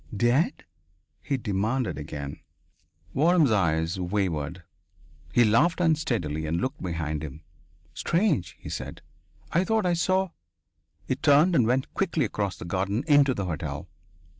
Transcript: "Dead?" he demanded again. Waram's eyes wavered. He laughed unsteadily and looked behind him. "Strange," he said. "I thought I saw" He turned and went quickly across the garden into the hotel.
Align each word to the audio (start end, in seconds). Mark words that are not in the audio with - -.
"Dead?" 0.17 0.65
he 1.21 1.37
demanded 1.37 1.95
again. 1.99 2.39
Waram's 3.13 3.51
eyes 3.51 3.99
wavered. 3.99 4.63
He 5.31 5.43
laughed 5.43 5.79
unsteadily 5.79 6.47
and 6.47 6.59
looked 6.59 6.81
behind 6.81 7.23
him. 7.23 7.43
"Strange," 7.93 8.57
he 8.59 8.67
said. 8.67 9.03
"I 9.51 9.63
thought 9.63 9.85
I 9.85 9.93
saw" 9.93 10.29
He 11.07 11.13
turned 11.13 11.55
and 11.55 11.67
went 11.67 11.93
quickly 11.93 12.25
across 12.25 12.57
the 12.57 12.65
garden 12.65 13.03
into 13.05 13.35
the 13.35 13.45
hotel. 13.45 13.89